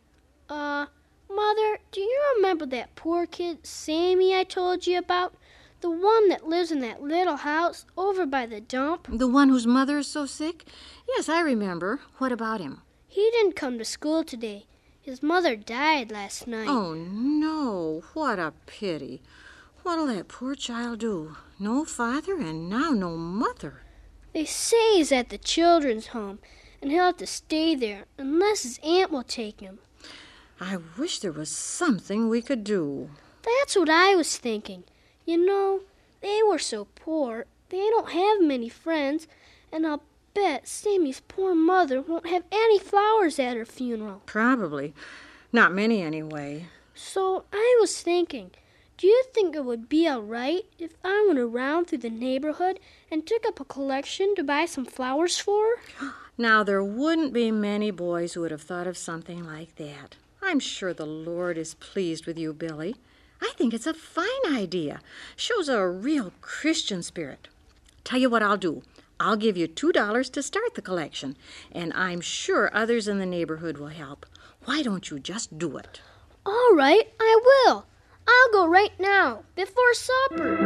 Uh, 0.49 0.87
Mother, 1.29 1.79
do 1.91 2.01
you 2.01 2.21
remember 2.35 2.65
that 2.67 2.95
poor 2.95 3.25
kid, 3.25 3.65
Sammy, 3.65 4.35
I 4.35 4.43
told 4.43 4.85
you 4.87 4.97
about? 4.97 5.33
The 5.81 5.89
one 5.89 6.29
that 6.29 6.47
lives 6.47 6.71
in 6.71 6.79
that 6.81 7.01
little 7.01 7.37
house 7.37 7.85
over 7.97 8.27
by 8.27 8.45
the 8.45 8.61
dump? 8.61 9.07
The 9.11 9.27
one 9.27 9.49
whose 9.49 9.65
mother 9.65 9.97
is 9.97 10.07
so 10.07 10.27
sick? 10.27 10.65
Yes, 11.07 11.27
I 11.27 11.41
remember. 11.41 12.01
What 12.19 12.31
about 12.31 12.61
him? 12.61 12.81
He 13.07 13.29
didn't 13.31 13.55
come 13.55 13.79
to 13.79 13.85
school 13.85 14.23
today. 14.23 14.67
His 15.01 15.23
mother 15.23 15.55
died 15.55 16.11
last 16.11 16.45
night. 16.45 16.67
Oh, 16.69 16.93
no. 16.93 18.03
What 18.13 18.37
a 18.37 18.53
pity. 18.67 19.23
What'll 19.81 20.05
that 20.05 20.27
poor 20.27 20.53
child 20.53 20.99
do? 20.99 21.35
No 21.57 21.83
father 21.83 22.37
and 22.37 22.69
now 22.69 22.91
no 22.91 23.17
mother. 23.17 23.81
They 24.33 24.45
say 24.45 24.97
he's 24.97 25.11
at 25.11 25.29
the 25.29 25.39
children's 25.39 26.07
home, 26.07 26.37
and 26.79 26.91
he'll 26.91 27.05
have 27.05 27.17
to 27.17 27.27
stay 27.27 27.73
there 27.73 28.05
unless 28.19 28.61
his 28.61 28.79
aunt 28.83 29.09
will 29.11 29.23
take 29.23 29.59
him. 29.59 29.79
I 30.59 30.77
wish 30.97 31.19
there 31.19 31.31
was 31.31 31.49
something 31.49 32.29
we 32.29 32.43
could 32.43 32.63
do. 32.63 33.09
That's 33.41 33.75
what 33.75 33.89
I 33.89 34.15
was 34.15 34.37
thinking. 34.37 34.83
You 35.25 35.45
know, 35.45 35.81
they 36.21 36.41
were 36.47 36.59
so 36.59 36.87
poor, 36.95 37.45
they 37.69 37.89
don't 37.89 38.11
have 38.11 38.41
many 38.41 38.69
friends, 38.69 39.27
and 39.71 39.85
I'll 39.85 40.03
bet 40.33 40.67
Sammy's 40.67 41.21
poor 41.27 41.53
mother 41.53 42.01
won't 42.01 42.27
have 42.27 42.43
any 42.51 42.79
flowers 42.79 43.39
at 43.39 43.57
her 43.57 43.65
funeral. 43.65 44.21
Probably. 44.25 44.93
Not 45.51 45.73
many, 45.73 46.01
anyway. 46.01 46.67
So 46.95 47.45
I 47.51 47.77
was 47.79 48.01
thinking, 48.01 48.51
do 48.97 49.07
you 49.07 49.23
think 49.33 49.55
it 49.55 49.65
would 49.65 49.89
be 49.89 50.07
all 50.07 50.21
right 50.21 50.63
if 50.77 50.93
I 51.03 51.25
went 51.27 51.39
around 51.39 51.85
through 51.85 51.99
the 51.99 52.09
neighborhood 52.09 52.79
and 53.09 53.25
took 53.25 53.45
up 53.47 53.59
a 53.59 53.65
collection 53.65 54.35
to 54.35 54.43
buy 54.43 54.65
some 54.65 54.85
flowers 54.85 55.37
for 55.37 55.77
her? 55.97 56.13
Now, 56.37 56.63
there 56.63 56.83
wouldn't 56.83 57.33
be 57.33 57.51
many 57.51 57.91
boys 57.91 58.33
who 58.33 58.41
would 58.41 58.51
have 58.51 58.63
thought 58.63 58.87
of 58.87 58.97
something 58.97 59.45
like 59.45 59.75
that. 59.75 60.15
I'm 60.41 60.59
sure 60.59 60.91
the 60.91 61.05
Lord 61.05 61.55
is 61.57 61.75
pleased 61.75 62.25
with 62.25 62.39
you, 62.39 62.51
Billy. 62.51 62.95
I 63.41 63.53
think 63.57 63.73
it's 63.73 63.87
a 63.87 63.93
fine 63.93 64.27
idea. 64.47 65.01
Shows 65.35 65.67
a 65.67 65.87
real 65.87 66.33
Christian 66.41 67.01
spirit. 67.03 67.47
Tell 68.03 68.19
you 68.19 68.29
what 68.29 68.43
I'll 68.43 68.57
do. 68.57 68.83
I'll 69.19 69.37
give 69.37 69.57
you 69.57 69.67
two 69.67 69.91
dollars 69.91 70.29
to 70.31 70.41
start 70.43 70.73
the 70.75 70.81
collection, 70.81 71.35
and 71.71 71.93
I'm 71.93 72.21
sure 72.21 72.69
others 72.73 73.07
in 73.07 73.19
the 73.19 73.25
neighborhood 73.25 73.77
will 73.77 73.87
help. 73.87 74.25
Why 74.65 74.81
don't 74.81 75.09
you 75.09 75.19
just 75.19 75.57
do 75.57 75.77
it? 75.77 76.01
All 76.45 76.75
right, 76.75 77.11
I 77.19 77.39
will. 77.43 77.85
I'll 78.27 78.51
go 78.51 78.67
right 78.67 78.99
now, 78.99 79.43
before 79.55 79.93
supper. 79.93 80.57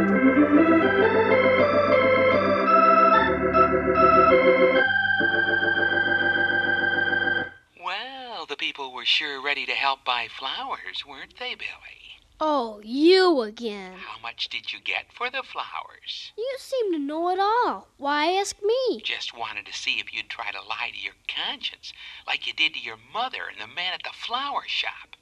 Well, 7.83 8.45
the 8.47 8.55
people 8.57 8.93
were 8.93 9.05
sure 9.05 9.41
ready 9.41 9.65
to 9.65 9.71
help 9.73 10.05
buy 10.05 10.27
flowers, 10.29 11.05
weren't 11.07 11.37
they, 11.39 11.55
Billy? 11.55 12.04
Oh, 12.41 12.81
you 12.83 13.39
again. 13.41 13.93
How 13.93 14.19
much 14.21 14.49
did 14.49 14.73
you 14.73 14.79
get 14.81 15.05
for 15.13 15.29
the 15.29 15.41
flowers? 15.41 16.33
You 16.37 16.57
seem 16.59 16.91
to 16.91 16.99
know 16.99 17.29
it 17.29 17.39
all. 17.39 17.87
Why 17.97 18.33
ask 18.33 18.61
me? 18.61 18.99
Just 19.01 19.33
wanted 19.37 19.65
to 19.67 19.73
see 19.73 19.99
if 19.99 20.13
you'd 20.13 20.27
try 20.29 20.51
to 20.51 20.59
lie 20.61 20.91
to 20.93 20.99
your 20.99 21.13
conscience, 21.33 21.93
like 22.27 22.45
you 22.45 22.51
did 22.51 22.73
to 22.73 22.81
your 22.81 22.97
mother 23.13 23.43
and 23.49 23.61
the 23.61 23.67
man 23.73 23.93
at 23.93 24.03
the 24.03 24.09
flower 24.11 24.63
shop. 24.67 25.15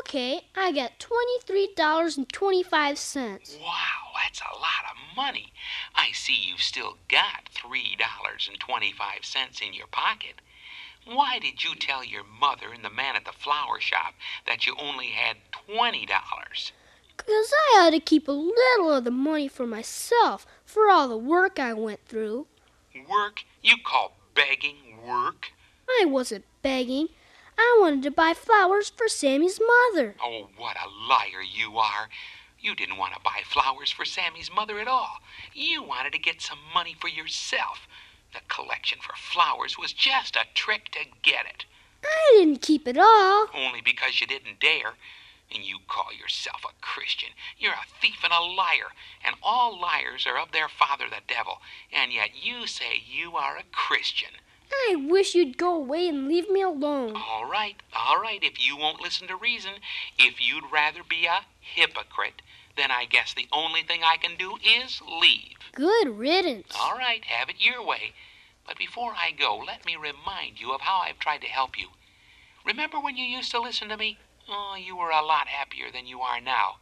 Okay, 0.00 0.42
I 0.54 0.70
got 0.72 0.98
$23.25. 0.98 3.60
Wow, 3.62 4.12
that's 4.22 4.42
a 4.42 4.52
lot 4.58 4.84
of 4.90 4.98
money. 5.16 5.54
I 5.94 6.12
see 6.12 6.34
you've 6.34 6.60
still 6.60 6.98
got 7.08 7.48
$3.25 7.54 9.62
in 9.66 9.72
your 9.72 9.86
pocket. 9.86 10.42
Why 11.10 11.38
did 11.38 11.64
you 11.64 11.74
tell 11.74 12.04
your 12.04 12.24
mother 12.24 12.66
and 12.70 12.84
the 12.84 12.90
man 12.90 13.16
at 13.16 13.24
the 13.24 13.32
flower 13.32 13.80
shop 13.80 14.12
that 14.46 14.66
you 14.66 14.76
only 14.78 15.06
had 15.06 15.38
$20? 15.66 16.06
Because 17.16 17.52
I 17.72 17.80
ought 17.80 17.90
to 17.90 18.00
keep 18.00 18.28
a 18.28 18.32
little 18.32 18.92
of 18.92 19.04
the 19.04 19.10
money 19.10 19.48
for 19.48 19.66
myself 19.66 20.46
for 20.66 20.90
all 20.90 21.08
the 21.08 21.16
work 21.16 21.58
I 21.58 21.72
went 21.72 22.04
through. 22.04 22.46
Work? 23.08 23.44
You 23.62 23.76
call 23.82 24.18
begging 24.34 24.98
work? 25.02 25.52
I 25.88 26.04
wasn't 26.04 26.44
begging. 26.60 27.08
I 27.56 27.78
wanted 27.80 28.02
to 28.02 28.10
buy 28.10 28.34
flowers 28.34 28.90
for 28.90 29.08
Sammy's 29.08 29.58
mother. 29.58 30.14
Oh, 30.22 30.50
what 30.58 30.76
a 30.76 31.08
liar 31.08 31.42
you 31.42 31.78
are. 31.78 32.10
You 32.60 32.74
didn't 32.74 32.98
want 32.98 33.14
to 33.14 33.20
buy 33.24 33.40
flowers 33.46 33.90
for 33.90 34.04
Sammy's 34.04 34.50
mother 34.54 34.78
at 34.78 34.88
all. 34.88 35.20
You 35.54 35.82
wanted 35.82 36.12
to 36.12 36.18
get 36.18 36.42
some 36.42 36.58
money 36.74 36.94
for 37.00 37.08
yourself. 37.08 37.88
The 38.32 38.40
collection 38.48 38.98
for 39.00 39.14
flowers 39.16 39.78
was 39.78 39.92
just 39.92 40.36
a 40.36 40.46
trick 40.54 40.90
to 40.92 41.06
get 41.22 41.46
it. 41.46 41.64
I 42.04 42.36
didn't 42.38 42.62
keep 42.62 42.86
it 42.86 42.98
all. 42.98 43.48
Only 43.54 43.80
because 43.80 44.20
you 44.20 44.26
didn't 44.26 44.60
dare. 44.60 44.94
And 45.54 45.64
you 45.64 45.78
call 45.88 46.12
yourself 46.12 46.62
a 46.64 46.74
Christian. 46.82 47.30
You're 47.58 47.72
a 47.72 48.00
thief 48.00 48.18
and 48.22 48.32
a 48.32 48.40
liar. 48.40 48.92
And 49.24 49.36
all 49.42 49.80
liars 49.80 50.26
are 50.26 50.38
of 50.38 50.52
their 50.52 50.68
father, 50.68 51.06
the 51.08 51.22
devil. 51.26 51.58
And 51.92 52.12
yet 52.12 52.30
you 52.34 52.66
say 52.66 53.02
you 53.06 53.36
are 53.36 53.56
a 53.56 53.64
Christian. 53.72 54.30
I 54.70 54.96
wish 54.96 55.34
you'd 55.34 55.56
go 55.56 55.74
away 55.74 56.08
and 56.08 56.28
leave 56.28 56.50
me 56.50 56.60
alone. 56.60 57.16
All 57.16 57.46
right, 57.46 57.76
all 57.96 58.20
right, 58.20 58.42
if 58.42 58.64
you 58.64 58.76
won't 58.76 59.00
listen 59.00 59.26
to 59.28 59.36
reason, 59.36 59.72
if 60.18 60.46
you'd 60.46 60.70
rather 60.70 61.00
be 61.02 61.24
a 61.24 61.46
hypocrite, 61.60 62.42
then 62.78 62.90
I 62.90 63.04
guess 63.04 63.34
the 63.34 63.48
only 63.52 63.82
thing 63.82 64.00
I 64.02 64.16
can 64.16 64.36
do 64.36 64.56
is 64.64 65.02
leave. 65.20 65.58
Good 65.72 66.08
riddance. 66.08 66.74
All 66.78 66.96
right, 66.96 67.24
have 67.24 67.48
it 67.48 67.56
your 67.58 67.84
way. 67.84 68.12
But 68.66 68.78
before 68.78 69.12
I 69.16 69.32
go, 69.32 69.62
let 69.66 69.84
me 69.84 69.96
remind 69.96 70.60
you 70.60 70.72
of 70.72 70.82
how 70.82 70.98
I've 70.98 71.18
tried 71.18 71.40
to 71.40 71.48
help 71.48 71.78
you. 71.78 71.88
Remember 72.64 73.00
when 73.00 73.16
you 73.16 73.24
used 73.24 73.50
to 73.52 73.60
listen 73.60 73.88
to 73.88 73.96
me? 73.96 74.18
Oh, 74.48 74.76
you 74.78 74.96
were 74.96 75.10
a 75.10 75.24
lot 75.24 75.48
happier 75.48 75.86
than 75.92 76.06
you 76.06 76.20
are 76.20 76.40
now. 76.40 76.76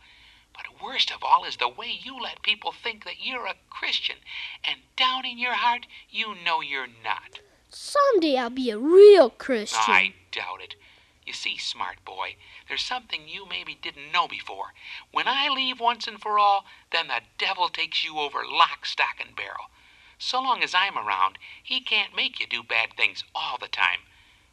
But 0.52 0.82
worst 0.82 1.12
of 1.12 1.22
all 1.22 1.44
is 1.44 1.56
the 1.56 1.68
way 1.68 1.98
you 2.02 2.18
let 2.20 2.42
people 2.42 2.72
think 2.72 3.04
that 3.04 3.20
you're 3.24 3.46
a 3.46 3.54
Christian, 3.70 4.16
and 4.64 4.78
down 4.96 5.26
in 5.26 5.38
your 5.38 5.52
heart, 5.52 5.86
you 6.10 6.34
know 6.44 6.60
you're 6.60 6.86
not. 6.86 7.40
Someday 7.68 8.36
I'll 8.36 8.50
be 8.50 8.70
a 8.70 8.78
real 8.78 9.30
Christian. 9.30 9.94
I 9.94 10.14
doubt 10.32 10.62
it. 10.62 10.74
You 11.26 11.32
see, 11.32 11.58
smart 11.58 12.04
boy, 12.04 12.36
there's 12.68 12.84
something 12.84 13.26
you 13.26 13.46
maybe 13.48 13.74
didn't 13.74 14.12
know 14.12 14.28
before. 14.28 14.72
When 15.10 15.26
I 15.26 15.48
leave 15.48 15.80
once 15.80 16.06
and 16.06 16.20
for 16.20 16.38
all, 16.38 16.64
then 16.92 17.08
the 17.08 17.22
devil 17.36 17.68
takes 17.68 18.04
you 18.04 18.18
over 18.18 18.44
lock, 18.46 18.86
stock, 18.86 19.16
and 19.20 19.34
barrel. 19.34 19.70
So 20.18 20.40
long 20.40 20.62
as 20.62 20.74
I'm 20.74 20.96
around, 20.96 21.38
he 21.62 21.80
can't 21.80 22.14
make 22.14 22.38
you 22.38 22.46
do 22.46 22.62
bad 22.62 22.90
things 22.96 23.24
all 23.34 23.58
the 23.58 23.66
time. 23.66 24.00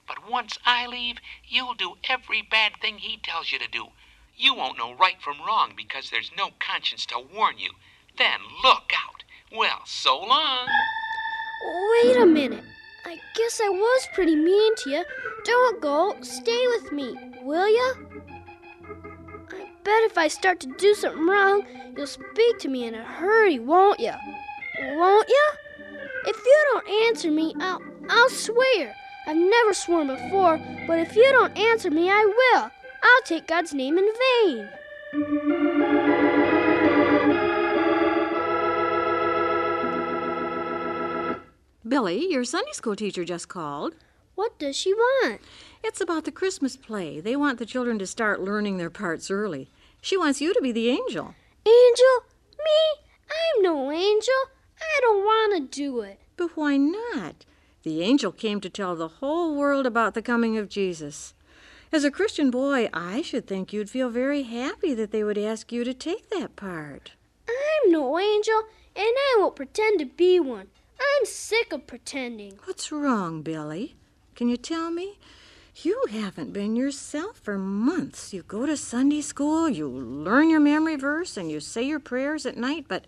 But 0.08 0.30
once 0.30 0.58
I 0.66 0.88
leave, 0.88 1.18
you'll 1.48 1.76
do 1.76 1.98
every 2.10 2.42
bad 2.42 2.74
thing 2.82 2.98
he 2.98 3.18
tells 3.18 3.52
you 3.52 3.60
to 3.60 3.68
do. 3.70 3.90
You 4.36 4.56
won't 4.56 4.78
know 4.78 4.94
right 4.94 5.22
from 5.22 5.42
wrong 5.46 5.74
because 5.78 6.10
there's 6.10 6.32
no 6.36 6.50
conscience 6.60 7.06
to 7.08 7.20
warn 7.20 7.60
you. 7.60 7.74
Then 8.18 8.40
look 8.64 8.92
out. 8.94 9.24
Well, 9.56 9.82
so 9.86 10.20
long. 10.20 10.68
Wait 11.92 12.18
a 12.18 12.26
minute. 12.26 12.73
I 13.06 13.18
guess 13.36 13.60
I 13.62 13.70
was 13.70 14.08
pretty 14.14 14.36
mean 14.36 14.76
to 14.78 14.90
you. 14.90 15.04
Don't 15.44 15.82
go. 15.82 16.16
Stay 16.22 16.68
with 16.68 16.92
me, 16.92 17.16
will 17.42 17.68
ya? 17.68 17.94
I 19.52 19.70
bet 19.84 20.04
if 20.04 20.18
I 20.18 20.28
start 20.30 20.60
to 20.62 20.68
do 20.78 20.94
something 20.94 21.28
wrong, 21.28 21.66
you'll 21.98 22.08
speak 22.08 22.60
to 22.60 22.70
me 22.70 22.88
in 22.88 22.96
a 22.96 23.04
hurry, 23.04 23.60
won't 23.60 24.00
ya? 24.00 24.18
Won't 24.82 25.28
ya? 25.28 25.58
If 26.26 26.38
you 26.38 26.66
don't 26.72 26.90
answer 27.08 27.30
me, 27.30 27.54
I'll 27.60 27.82
I'll 28.10 28.30
swear. 28.30 28.96
I've 29.28 29.38
never 29.38 29.74
sworn 29.74 30.08
before, 30.08 30.58
but 30.88 31.00
if 31.00 31.16
you 31.16 31.30
don't 31.32 31.58
answer 31.58 31.90
me, 31.90 32.10
I 32.10 32.26
will. 32.26 32.72
I'll 33.04 33.22
take 33.26 33.48
God's 33.48 33.74
name 33.74 33.98
in 33.98 34.06
vain. 34.06 34.70
Billy, 41.86 42.32
your 42.32 42.46
Sunday 42.46 42.72
school 42.72 42.96
teacher 42.96 43.26
just 43.26 43.50
called. 43.50 43.94
What 44.36 44.58
does 44.58 44.76
she 44.76 44.94
want? 44.94 45.42
It's 45.84 46.00
about 46.00 46.24
the 46.24 46.32
Christmas 46.32 46.78
play. 46.78 47.20
They 47.20 47.36
want 47.36 47.60
the 47.60 47.66
children 47.66 48.00
to 48.00 48.08
start 48.08 48.40
learning 48.40 48.78
their 48.78 48.90
parts 48.90 49.30
early. 49.30 49.70
She 50.02 50.16
wants 50.16 50.40
you 50.40 50.54
to 50.54 50.62
be 50.62 50.72
the 50.72 50.90
angel. 50.90 51.36
Angel? 51.66 52.24
Me? 52.58 53.04
I'm 53.30 53.64
no 53.64 53.92
angel. 53.92 54.34
I 54.80 55.00
don't 55.02 55.26
want 55.26 55.72
to 55.72 55.82
do 55.82 56.00
it. 56.00 56.20
But 56.38 56.56
why 56.56 56.78
not? 56.78 57.44
The 57.84 58.02
angel 58.02 58.32
came 58.32 58.62
to 58.62 58.70
tell 58.70 58.96
the 58.96 59.20
whole 59.20 59.54
world 59.54 59.86
about 59.86 60.14
the 60.14 60.22
coming 60.22 60.58
of 60.58 60.70
Jesus. 60.70 61.34
As 61.92 62.06
a 62.06 62.12
Christian 62.12 62.50
boy, 62.50 62.90
I 62.94 63.22
should 63.22 63.46
think 63.46 63.74
you'd 63.74 63.90
feel 63.90 64.10
very 64.10 64.44
happy 64.44 64.94
that 64.94 65.12
they 65.12 65.24
would 65.24 65.38
ask 65.38 65.74
you 65.74 65.84
to 65.84 65.94
take 65.94 66.30
that 66.30 66.56
part. 66.56 67.12
I'm 67.48 67.92
no 67.92 68.18
angel, 68.18 68.64
and 68.96 69.06
I 69.06 69.36
won't 69.38 69.58
pretend 69.58 70.00
to 70.00 70.06
be 70.06 70.40
one. 70.40 70.68
I'm 71.04 71.26
sick 71.26 71.74
of 71.74 71.88
pretending. 71.88 72.60
What's 72.66 72.92
wrong, 72.92 73.42
Billy? 73.42 73.96
Can 74.36 74.50
you 74.50 74.58
tell 74.58 74.92
me? 74.92 75.20
You 75.76 76.06
haven't 76.12 76.54
been 76.54 76.76
yourself 76.76 77.40
for 77.40 77.58
months. 77.58 78.34
You 78.34 78.44
go 78.44 78.66
to 78.66 78.78
Sunday 78.78 79.22
school, 79.22 79.68
you 79.68 79.88
learn 79.88 80.50
your 80.50 80.60
memory 80.60 80.96
verse, 80.96 81.36
and 81.36 81.50
you 81.50 81.60
say 81.60 81.82
your 81.84 82.00
prayers 82.00 82.46
at 82.46 82.58
night, 82.58 82.86
but 82.88 83.06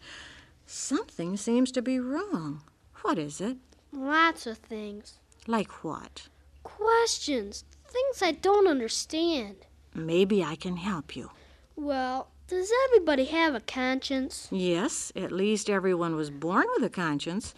something 0.65 1.37
seems 1.37 1.71
to 1.73 1.81
be 1.81 1.99
wrong. 1.99 2.61
What 3.01 3.19
is 3.19 3.39
it? 3.39 3.57
Lots 3.91 4.47
of 4.47 4.57
things. 4.57 5.19
Like 5.45 5.83
what? 5.83 6.27
Questions. 6.63 7.65
Things 7.87 8.21
I 8.21 8.31
don't 8.31 8.67
understand. 8.67 9.57
Maybe 9.93 10.43
I 10.43 10.55
can 10.55 10.77
help 10.77 11.15
you. 11.15 11.29
Well, 11.75 12.29
does 12.47 12.71
everybody 12.85 13.25
have 13.25 13.55
a 13.55 13.59
conscience? 13.59 14.47
Yes, 14.51 15.11
at 15.15 15.31
least 15.31 15.69
everyone 15.69 16.15
was 16.15 16.29
born 16.29 16.65
with 16.75 16.83
a 16.83 16.89
conscience. 16.89 17.53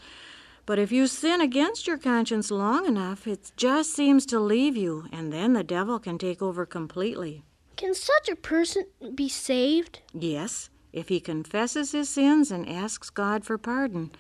But 0.68 0.80
if 0.80 0.92
you 0.92 1.08
sin 1.08 1.40
against 1.40 1.88
your 1.88 1.98
conscience 1.98 2.52
long 2.52 2.86
enough, 2.86 3.26
it 3.26 3.54
just 3.56 3.94
seems 3.94 4.26
to 4.26 4.38
leave 4.38 4.76
you, 4.76 5.06
and 5.14 5.32
then 5.32 5.54
the 5.54 5.64
devil 5.64 5.98
can 5.98 6.18
take 6.18 6.42
over 6.42 6.66
completely. 6.66 7.46
Can 7.78 7.96
such 7.96 8.28
a 8.28 8.36
person 8.36 8.84
be 9.16 9.30
saved? 9.30 10.02
Yes, 10.14 10.70
if 10.92 11.08
he 11.08 11.22
confesses 11.22 11.94
his 11.94 12.10
sins 12.10 12.52
and 12.52 12.68
asks 12.68 13.10
God 13.10 13.46
for 13.46 13.58
pardon. 13.58 14.12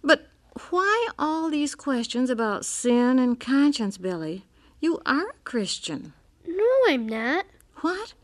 But 0.00 0.28
why 0.70 1.08
all 1.18 1.50
these 1.50 1.74
questions 1.74 2.30
about 2.30 2.64
sin 2.64 3.18
and 3.18 3.40
conscience, 3.40 3.98
Billy? 3.98 4.44
You 4.80 5.00
are 5.06 5.30
a 5.30 5.42
Christian. 5.42 6.12
No, 6.46 6.70
I'm 6.86 7.08
not. 7.08 7.46
What? 7.80 8.14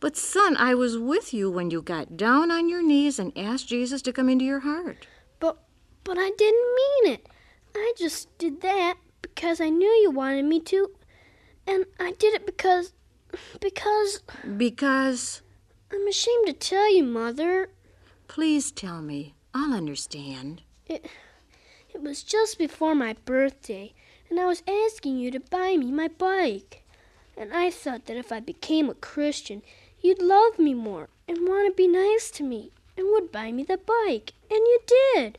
But, 0.00 0.16
son, 0.16 0.56
I 0.56 0.74
was 0.74 0.98
with 0.98 1.32
you 1.32 1.52
when 1.52 1.70
you 1.70 1.82
got 1.82 2.16
down 2.16 2.50
on 2.50 2.68
your 2.68 2.82
knees 2.82 3.20
and 3.20 3.32
asked 3.38 3.68
Jesus 3.68 4.02
to 4.02 4.12
come 4.12 4.28
into 4.28 4.44
your 4.44 4.60
heart. 4.60 5.06
But 5.38 5.58
but 6.04 6.18
I 6.18 6.30
didn't 6.36 6.74
mean 6.76 7.14
it. 7.14 7.26
I 7.74 7.92
just 7.96 8.36
did 8.38 8.60
that 8.60 8.94
because 9.22 9.60
I 9.60 9.68
knew 9.70 9.88
you 9.88 10.10
wanted 10.10 10.44
me 10.44 10.60
to. 10.60 10.90
And 11.66 11.86
I 11.98 12.12
did 12.12 12.34
it 12.34 12.46
because 12.46 12.92
because 13.60 14.20
Because, 14.56 15.42
I'm 15.92 16.06
ashamed 16.06 16.46
to 16.46 16.52
tell 16.52 16.94
you, 16.94 17.02
mother. 17.04 17.70
please 18.28 18.70
tell 18.70 19.00
me, 19.02 19.34
I'll 19.52 19.72
understand. 19.74 20.62
It 20.86 21.06
it 21.92 22.02
was 22.02 22.22
just 22.22 22.58
before 22.58 22.94
my 22.94 23.14
birthday, 23.24 23.94
and 24.28 24.38
I 24.40 24.46
was 24.46 24.62
asking 24.68 25.18
you 25.18 25.30
to 25.30 25.40
buy 25.40 25.76
me 25.76 25.90
my 25.90 26.08
bike. 26.08 26.82
And 27.36 27.52
I 27.52 27.70
thought 27.70 28.06
that 28.06 28.16
if 28.16 28.30
I 28.30 28.40
became 28.40 28.88
a 28.88 28.94
Christian, 28.94 29.62
you'd 30.00 30.22
love 30.22 30.58
me 30.58 30.74
more 30.74 31.08
and 31.26 31.38
want 31.48 31.66
to 31.68 31.74
be 31.76 31.88
nice 31.88 32.30
to 32.32 32.42
me 32.44 32.70
and 32.96 33.06
would 33.10 33.32
buy 33.32 33.50
me 33.50 33.64
the 33.64 33.78
bike. 33.78 34.32
And 34.50 34.58
you 34.60 34.80
did. 34.86 35.38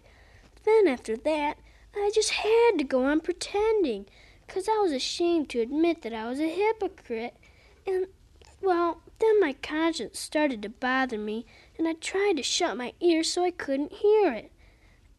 Then 0.66 0.88
after 0.88 1.16
that, 1.16 1.58
I 1.96 2.12
just 2.14 2.32
had 2.32 2.78
to 2.78 2.84
go 2.84 3.06
on 3.06 3.22
pretending, 3.22 4.08
'cause 4.48 4.68
I 4.68 4.78
was 4.80 4.92
ashamed 4.92 5.50
to 5.52 5.62
admit 5.62 6.02
that 6.02 6.14
I 6.14 6.28
was 6.28 6.40
a 6.40 6.50
hypocrite. 6.50 7.36
And, 7.86 8.08
well, 8.62 9.02
then 9.20 9.40
my 9.40 9.54
conscience 9.54 10.20
started 10.20 10.62
to 10.64 10.70
bother 10.70 11.18
me, 11.18 11.46
and 11.78 11.88
I 11.88 11.94
tried 11.94 12.38
to 12.38 12.44
shut 12.44 12.78
my 12.78 12.94
ears 13.00 13.32
so 13.32 13.44
I 13.44 13.52
couldn't 13.52 13.94
hear 13.94 14.34
it. 14.34 14.52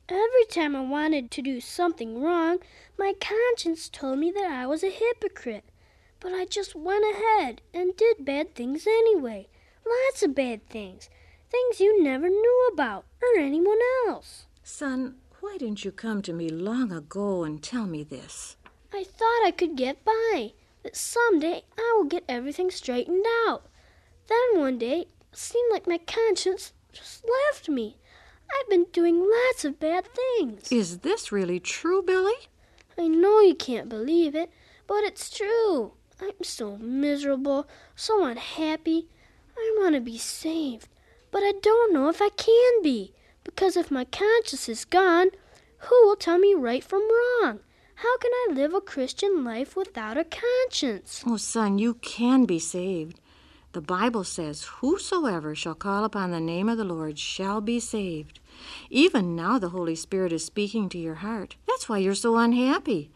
Every 0.08 0.44
time 0.46 0.76
I 0.76 0.82
wanted 0.82 1.30
to 1.30 1.42
do 1.42 1.60
something 1.60 2.20
wrong, 2.20 2.58
my 2.98 3.14
conscience 3.20 3.88
told 3.88 4.18
me 4.18 4.30
that 4.30 4.50
I 4.50 4.66
was 4.66 4.84
a 4.84 4.90
hypocrite. 4.90 5.64
But 6.20 6.32
I 6.32 6.44
just 6.44 6.74
went 6.74 7.04
ahead 7.04 7.60
and 7.72 7.96
did 7.96 8.24
bad 8.24 8.54
things 8.54 8.86
anyway. 8.86 9.48
Lots 9.84 10.22
of 10.22 10.34
bad 10.34 10.68
things. 10.68 11.08
Things 11.50 11.80
you 11.80 12.02
never 12.02 12.28
knew 12.28 12.68
about, 12.72 13.04
or 13.22 13.40
anyone 13.40 13.78
else. 14.06 14.46
Son, 14.62 15.20
why 15.46 15.56
didn't 15.58 15.84
you 15.84 15.92
come 15.92 16.20
to 16.20 16.32
me 16.32 16.48
long 16.48 16.92
ago 16.92 17.44
and 17.44 17.62
tell 17.62 17.86
me 17.86 18.02
this? 18.02 18.56
I 18.92 19.04
thought 19.04 19.46
I 19.46 19.52
could 19.56 19.76
get 19.76 20.04
by, 20.04 20.52
that 20.82 20.96
someday 20.96 21.62
I 21.78 21.94
will 21.96 22.04
get 22.04 22.24
everything 22.28 22.68
straightened 22.68 23.24
out. 23.46 23.64
Then 24.26 24.60
one 24.60 24.76
day, 24.76 25.02
it 25.02 25.08
seemed 25.32 25.72
like 25.72 25.86
my 25.86 25.98
conscience 25.98 26.72
just 26.92 27.24
left 27.48 27.68
me. 27.68 27.96
I've 28.50 28.68
been 28.68 28.86
doing 28.92 29.20
lots 29.20 29.64
of 29.64 29.78
bad 29.78 30.08
things. 30.36 30.72
Is 30.72 30.98
this 30.98 31.30
really 31.30 31.60
true, 31.60 32.02
Billy? 32.02 32.48
I 32.98 33.06
know 33.06 33.38
you 33.38 33.54
can't 33.54 33.88
believe 33.88 34.34
it, 34.34 34.50
but 34.88 35.04
it's 35.04 35.30
true. 35.30 35.92
I'm 36.20 36.42
so 36.42 36.76
miserable, 36.76 37.68
so 37.94 38.24
unhappy. 38.24 39.08
I 39.56 39.76
want 39.78 39.94
to 39.94 40.00
be 40.00 40.18
saved, 40.18 40.88
but 41.30 41.44
I 41.44 41.52
don't 41.62 41.94
know 41.94 42.08
if 42.08 42.20
I 42.20 42.30
can 42.30 42.82
be, 42.82 43.14
because 43.46 43.76
if 43.76 43.90
my 43.90 44.04
conscience 44.04 44.68
is 44.68 44.84
gone, 44.84 45.28
who 45.78 46.06
will 46.06 46.16
tell 46.16 46.38
me 46.38 46.52
right 46.52 46.84
from 46.84 47.00
wrong? 47.00 47.60
How 48.00 48.18
can 48.18 48.30
I 48.32 48.52
live 48.52 48.74
a 48.74 48.80
Christian 48.82 49.44
life 49.44 49.76
without 49.76 50.18
a 50.18 50.24
conscience? 50.24 51.24
Oh, 51.26 51.38
son, 51.38 51.78
you 51.78 51.94
can 51.94 52.44
be 52.44 52.58
saved. 52.58 53.20
The 53.72 53.80
Bible 53.80 54.24
says, 54.24 54.64
Whosoever 54.80 55.54
shall 55.54 55.74
call 55.74 56.04
upon 56.04 56.30
the 56.30 56.40
name 56.40 56.68
of 56.68 56.76
the 56.76 56.84
Lord 56.84 57.18
shall 57.18 57.60
be 57.60 57.78
saved. 57.80 58.40
Even 58.90 59.36
now, 59.36 59.58
the 59.58 59.70
Holy 59.70 59.94
Spirit 59.94 60.32
is 60.32 60.44
speaking 60.44 60.88
to 60.90 60.98
your 60.98 61.16
heart. 61.16 61.56
That's 61.66 61.88
why 61.88 61.98
you're 61.98 62.14
so 62.14 62.36
unhappy. 62.36 63.10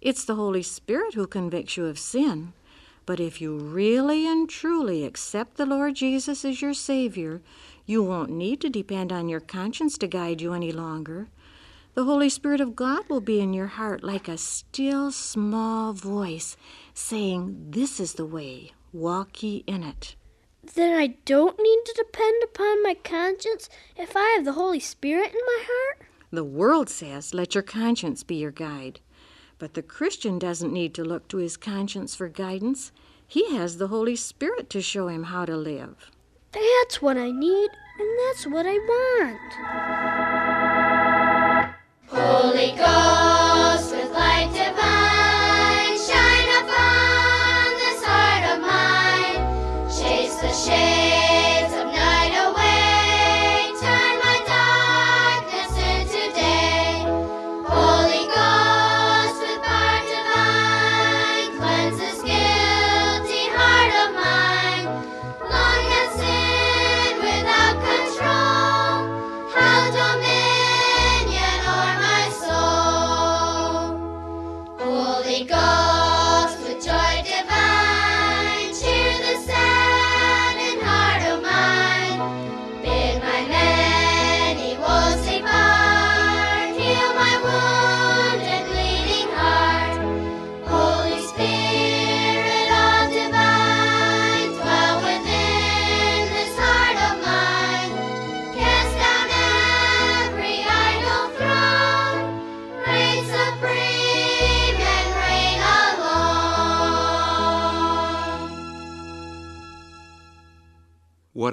It's 0.00 0.24
the 0.24 0.36
Holy 0.36 0.62
Spirit 0.62 1.14
who 1.14 1.26
convicts 1.26 1.76
you 1.76 1.86
of 1.86 1.98
sin. 1.98 2.52
But 3.04 3.20
if 3.20 3.40
you 3.40 3.56
really 3.56 4.26
and 4.26 4.48
truly 4.48 5.04
accept 5.04 5.56
the 5.56 5.66
Lord 5.66 5.96
Jesus 5.96 6.44
as 6.44 6.62
your 6.62 6.74
Savior, 6.74 7.42
you 7.86 8.02
won't 8.02 8.30
need 8.30 8.60
to 8.60 8.70
depend 8.70 9.12
on 9.12 9.28
your 9.28 9.40
conscience 9.40 9.98
to 9.98 10.06
guide 10.06 10.40
you 10.40 10.52
any 10.52 10.72
longer. 10.72 11.28
The 11.94 12.04
Holy 12.04 12.30
Spirit 12.30 12.60
of 12.60 12.74
God 12.74 13.08
will 13.08 13.20
be 13.20 13.40
in 13.40 13.52
your 13.52 13.66
heart 13.66 14.02
like 14.02 14.26
a 14.26 14.38
still 14.38 15.12
small 15.12 15.92
voice 15.92 16.56
saying, 16.94 17.66
This 17.70 18.00
is 18.00 18.14
the 18.14 18.24
way, 18.24 18.72
walk 18.92 19.42
ye 19.42 19.64
in 19.66 19.82
it. 19.82 20.16
Then 20.74 20.98
I 20.98 21.18
don't 21.24 21.58
need 21.58 21.80
to 21.84 21.94
depend 21.94 22.42
upon 22.44 22.82
my 22.82 22.94
conscience 22.94 23.68
if 23.96 24.16
I 24.16 24.32
have 24.36 24.44
the 24.44 24.52
Holy 24.52 24.80
Spirit 24.80 25.34
in 25.34 25.40
my 25.44 25.64
heart? 25.66 26.08
The 26.30 26.44
world 26.44 26.88
says, 26.88 27.34
Let 27.34 27.54
your 27.54 27.62
conscience 27.62 28.22
be 28.22 28.36
your 28.36 28.52
guide. 28.52 29.00
But 29.58 29.74
the 29.74 29.82
Christian 29.82 30.38
doesn't 30.38 30.72
need 30.72 30.94
to 30.94 31.04
look 31.04 31.28
to 31.28 31.36
his 31.36 31.58
conscience 31.58 32.14
for 32.14 32.28
guidance. 32.28 32.90
He 33.26 33.54
has 33.54 33.76
the 33.76 33.88
Holy 33.88 34.16
Spirit 34.16 34.70
to 34.70 34.80
show 34.80 35.08
him 35.08 35.24
how 35.24 35.44
to 35.44 35.56
live. 35.56 36.10
That's 36.52 37.00
what 37.00 37.16
I 37.16 37.30
need, 37.30 37.70
and 37.98 38.08
that's 38.28 38.46
what 38.46 38.66
I 38.66 38.76
want. 38.76 39.52
Holy 42.08 42.72
Ghost 42.76 43.21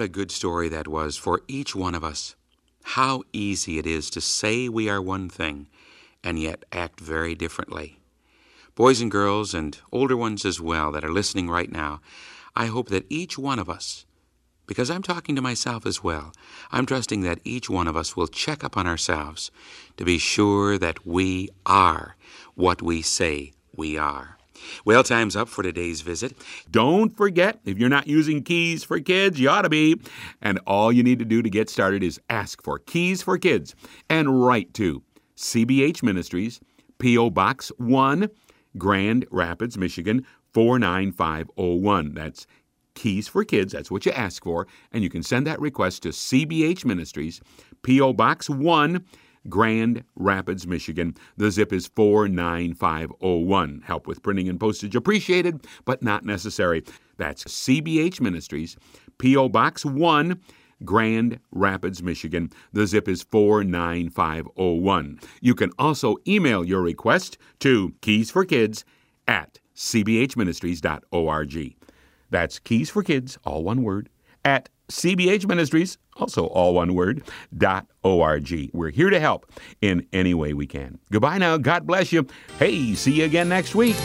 What 0.00 0.06
a 0.06 0.08
good 0.08 0.30
story 0.30 0.70
that 0.70 0.88
was 0.88 1.18
for 1.18 1.42
each 1.46 1.76
one 1.76 1.94
of 1.94 2.02
us. 2.02 2.34
How 2.96 3.22
easy 3.34 3.78
it 3.78 3.86
is 3.86 4.08
to 4.12 4.22
say 4.22 4.66
we 4.66 4.88
are 4.88 5.02
one 5.02 5.28
thing 5.28 5.66
and 6.24 6.38
yet 6.38 6.64
act 6.72 7.00
very 7.00 7.34
differently. 7.34 8.00
Boys 8.74 9.02
and 9.02 9.10
girls, 9.10 9.52
and 9.52 9.78
older 9.92 10.16
ones 10.16 10.46
as 10.46 10.58
well, 10.58 10.90
that 10.92 11.04
are 11.04 11.12
listening 11.12 11.50
right 11.50 11.70
now, 11.70 12.00
I 12.56 12.68
hope 12.68 12.88
that 12.88 13.04
each 13.10 13.36
one 13.36 13.58
of 13.58 13.68
us, 13.68 14.06
because 14.66 14.90
I'm 14.90 15.02
talking 15.02 15.36
to 15.36 15.42
myself 15.42 15.84
as 15.84 16.02
well, 16.02 16.32
I'm 16.72 16.86
trusting 16.86 17.20
that 17.24 17.40
each 17.44 17.68
one 17.68 17.86
of 17.86 17.94
us 17.94 18.16
will 18.16 18.26
check 18.26 18.64
up 18.64 18.78
on 18.78 18.86
ourselves 18.86 19.50
to 19.98 20.04
be 20.06 20.16
sure 20.16 20.78
that 20.78 21.06
we 21.06 21.50
are 21.66 22.16
what 22.54 22.80
we 22.80 23.02
say 23.02 23.52
we 23.76 23.98
are. 23.98 24.38
Well, 24.84 25.02
time's 25.02 25.36
up 25.36 25.48
for 25.48 25.62
today's 25.62 26.00
visit. 26.00 26.36
Don't 26.70 27.16
forget, 27.16 27.60
if 27.64 27.78
you're 27.78 27.88
not 27.88 28.06
using 28.06 28.42
Keys 28.42 28.84
for 28.84 29.00
Kids, 29.00 29.38
you 29.40 29.48
ought 29.48 29.62
to 29.62 29.68
be. 29.68 30.00
And 30.40 30.58
all 30.66 30.92
you 30.92 31.02
need 31.02 31.18
to 31.18 31.24
do 31.24 31.42
to 31.42 31.50
get 31.50 31.70
started 31.70 32.02
is 32.02 32.20
ask 32.28 32.62
for 32.62 32.78
Keys 32.78 33.22
for 33.22 33.38
Kids 33.38 33.74
and 34.08 34.44
write 34.44 34.74
to 34.74 35.02
CBH 35.36 36.02
Ministries, 36.02 36.60
P.O. 36.98 37.30
Box 37.30 37.72
1, 37.78 38.28
Grand 38.78 39.26
Rapids, 39.30 39.78
Michigan 39.78 40.26
49501. 40.52 42.14
That's 42.14 42.46
Keys 42.94 43.28
for 43.28 43.44
Kids. 43.44 43.72
That's 43.72 43.90
what 43.90 44.04
you 44.04 44.12
ask 44.12 44.44
for. 44.44 44.66
And 44.92 45.02
you 45.02 45.10
can 45.10 45.22
send 45.22 45.46
that 45.46 45.60
request 45.60 46.02
to 46.02 46.10
CBH 46.10 46.84
Ministries, 46.84 47.40
P.O. 47.82 48.12
Box 48.12 48.50
1, 48.50 49.04
Grand 49.48 50.04
Rapids, 50.16 50.66
Michigan. 50.66 51.14
The 51.36 51.50
zip 51.50 51.72
is 51.72 51.88
49501. 51.88 53.82
Help 53.84 54.06
with 54.06 54.22
printing 54.22 54.48
and 54.48 54.60
postage 54.60 54.94
appreciated, 54.94 55.66
but 55.84 56.02
not 56.02 56.24
necessary. 56.24 56.84
That's 57.16 57.44
CBH 57.44 58.20
Ministries, 58.20 58.76
P.O. 59.18 59.48
Box 59.48 59.84
1, 59.84 60.40
Grand 60.84 61.40
Rapids, 61.50 62.02
Michigan. 62.02 62.50
The 62.72 62.86
zip 62.86 63.08
is 63.08 63.22
49501. 63.22 65.20
You 65.40 65.54
can 65.54 65.70
also 65.78 66.16
email 66.26 66.64
your 66.64 66.82
request 66.82 67.38
to 67.60 67.94
Keys 68.00 68.30
for 68.30 68.44
Kids 68.44 68.84
at 69.26 69.58
cbhministries.org. 69.76 71.76
That's 72.30 72.58
Keys 72.58 72.90
for 72.90 73.02
Kids, 73.02 73.38
all 73.44 73.64
one 73.64 73.82
word, 73.82 74.08
at 74.44 74.68
CBH 74.90 75.46
Ministries, 75.46 75.98
also 76.16 76.46
all 76.46 76.74
one 76.74 76.94
word, 76.94 77.22
dot 77.56 77.86
org. 78.02 78.70
We're 78.72 78.90
here 78.90 79.10
to 79.10 79.20
help 79.20 79.50
in 79.80 80.06
any 80.12 80.34
way 80.34 80.52
we 80.52 80.66
can. 80.66 80.98
Goodbye 81.12 81.38
now. 81.38 81.56
God 81.56 81.86
bless 81.86 82.12
you. 82.12 82.26
Hey, 82.58 82.94
see 82.94 83.12
you 83.12 83.24
again 83.24 83.48
next 83.48 83.74
week. 83.74 83.96